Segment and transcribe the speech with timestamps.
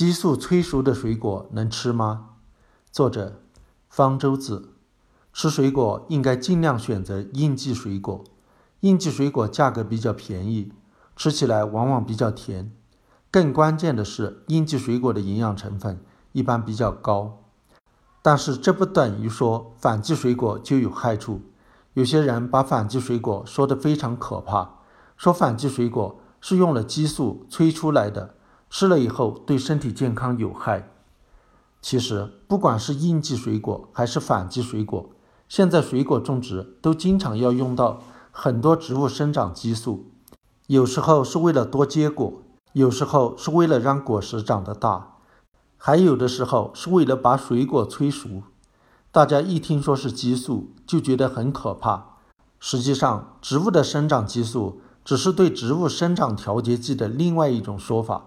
[0.00, 2.28] 激素催熟的水果能吃吗？
[2.90, 3.42] 作者：
[3.90, 4.70] 方舟子。
[5.30, 8.24] 吃水果应该尽量选择应季水果，
[8.80, 10.72] 应季水果价格比较便宜，
[11.14, 12.72] 吃起来往往比较甜。
[13.30, 16.00] 更关键的是，应季水果的营养成分
[16.32, 17.42] 一般比较高。
[18.22, 21.42] 但是这不等于说反季水果就有害处。
[21.92, 24.76] 有些人把反季水果说得非常可怕，
[25.18, 28.36] 说反季水果是用了激素催出来的。
[28.70, 30.88] 吃了以后对身体健康有害。
[31.82, 35.10] 其实，不管是应季水果还是反季水果，
[35.48, 40.10] 现在水果种植都经常要用到很多植物生长激素。
[40.66, 42.42] 有时候是为了多结果，
[42.74, 45.16] 有时候是为了让果实长得大，
[45.76, 48.44] 还有的时候是为了把水果催熟。
[49.10, 52.18] 大家一听说是激素，就觉得很可怕。
[52.60, 58.26] 实际上，植物的生长激素只是对植物生长调节剂的另外一种说法。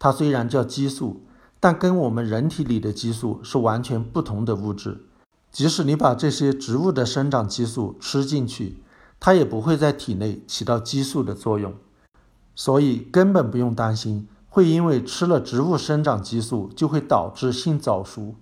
[0.00, 1.20] 它虽然叫激素，
[1.60, 5.04] 但跟我们人体里的激素是完全不同的物质。
[5.52, 8.82] 即使你把这些植物的生长激素吃进去，
[9.20, 11.74] 它也不会在体内起到激素的作用。
[12.54, 18.36] 所以根本不用担心会因为吃了植物生长激素就会导致性早熟，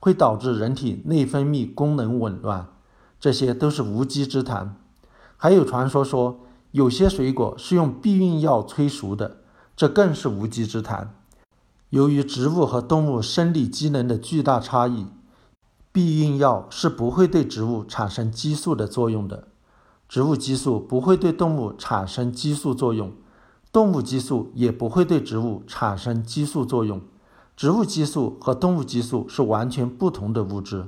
[0.00, 2.68] 会导致人体内分泌功能紊乱，
[3.20, 4.76] 这些都是无稽之谈。
[5.36, 9.41] 还有传说说有些水果是用避孕药催熟的。
[9.74, 11.14] 这更是无稽之谈。
[11.90, 15.06] 由于植物和动物生理机能的巨大差异，
[15.92, 19.48] 避孕药是不会对植物产生激素的作用的。
[20.08, 23.12] 植物激素不会对动物产生激素作用，
[23.70, 27.00] 动物激素也不会对植物产生激素作用。
[27.56, 30.86] 植物激素和动物激素是完全不同的物质。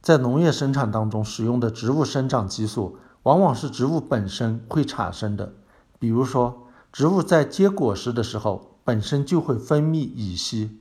[0.00, 5.52] 在农业生产当中使用的植物生长激素，往往是植物本身会产生的，
[5.98, 6.66] 比如说。
[6.92, 10.80] 植物在结果实的时候，本身就会分泌乙烯，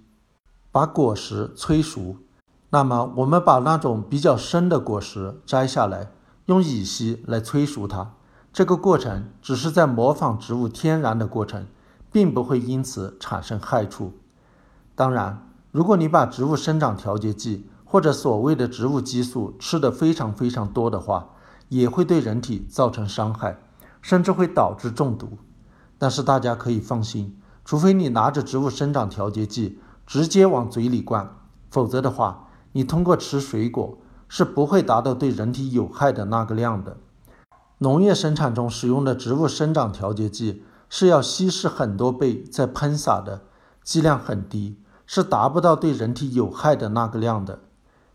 [0.72, 2.18] 把果实催熟。
[2.72, 6.12] 那么，我们把那种比较生的果实摘下来，
[6.48, 8.14] 用乙烯来催熟它。
[8.52, 11.68] 这个过程只是在模仿植物天然的过程，
[12.12, 14.14] 并不会因此产生害处。
[14.96, 21.30] 当然，如果你把植物生长调节剂或者所谓的植物激素吃得非常非常多的话，
[21.70, 23.60] 也会对人体造成伤害，
[24.02, 25.38] 甚至会导致中毒。
[26.00, 29.78] 但是大家可以放心，除非你拿着植物生长调节剂
[30.08, 31.36] 直接往嘴里灌，
[31.70, 33.98] 否则的话，你通过吃水果
[34.30, 36.98] 是不会达到对人体有害的那个量的。
[37.80, 43.42] 农业生产中使用的植物生长调节剂是要稀释很多倍再喷洒的，
[43.84, 47.60] 剂量很低，是达不到对人体有害的那个量的。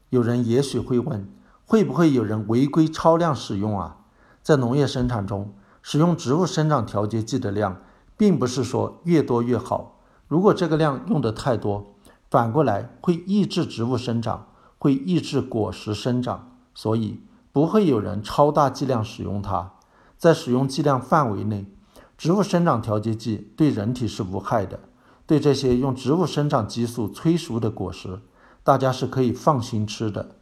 [0.08, 1.28] 有人也许会问，
[1.66, 3.98] 会不会有人违规超量使用啊？
[4.42, 5.52] 在农业生产中。
[5.86, 7.82] 使用植物生长调节剂的量，
[8.16, 10.00] 并不是说越多越好。
[10.28, 11.94] 如果这个量用的太多，
[12.30, 14.46] 反过来会抑制植物生长，
[14.78, 16.52] 会抑制果实生长。
[16.74, 17.20] 所以
[17.52, 19.74] 不会有人超大剂量使用它。
[20.16, 21.66] 在使用剂量范围内，
[22.16, 24.80] 植物生长调节剂对人体是无害的。
[25.26, 28.20] 对这些用植物生长激素催熟的果实，
[28.62, 30.36] 大家是可以放心吃的。